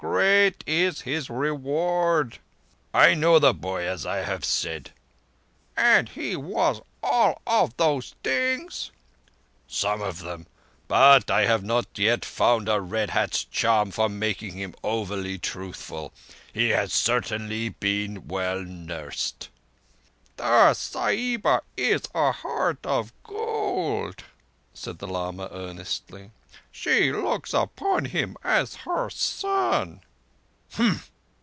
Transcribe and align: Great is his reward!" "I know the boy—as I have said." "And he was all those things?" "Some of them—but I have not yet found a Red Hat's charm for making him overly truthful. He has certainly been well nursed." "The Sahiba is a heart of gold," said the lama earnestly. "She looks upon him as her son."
Great 0.01 0.63
is 0.65 1.01
his 1.01 1.29
reward!" 1.29 2.39
"I 2.91 3.13
know 3.13 3.37
the 3.37 3.53
boy—as 3.53 4.03
I 4.03 4.17
have 4.17 4.43
said." 4.43 4.89
"And 5.77 6.09
he 6.09 6.35
was 6.35 6.81
all 7.03 7.71
those 7.77 8.15
things?" 8.23 8.89
"Some 9.67 10.01
of 10.01 10.21
them—but 10.23 11.29
I 11.29 11.45
have 11.45 11.63
not 11.63 11.99
yet 11.99 12.25
found 12.25 12.67
a 12.67 12.81
Red 12.81 13.11
Hat's 13.11 13.43
charm 13.43 13.91
for 13.91 14.09
making 14.09 14.53
him 14.57 14.73
overly 14.83 15.37
truthful. 15.37 16.13
He 16.51 16.69
has 16.69 16.91
certainly 16.93 17.69
been 17.69 18.27
well 18.27 18.61
nursed." 18.63 19.49
"The 20.37 20.73
Sahiba 20.73 21.61
is 21.77 22.01
a 22.15 22.31
heart 22.31 22.83
of 22.87 23.13
gold," 23.21 24.23
said 24.73 24.97
the 24.97 25.05
lama 25.07 25.47
earnestly. 25.51 26.31
"She 26.73 27.11
looks 27.11 27.53
upon 27.53 28.05
him 28.05 28.37
as 28.45 28.75
her 28.77 29.09
son." 29.09 30.01